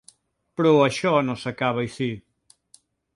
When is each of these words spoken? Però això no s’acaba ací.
Però 0.61 0.69
això 0.85 1.11
no 1.27 1.35
s’acaba 1.43 1.83
ací. 1.91 2.09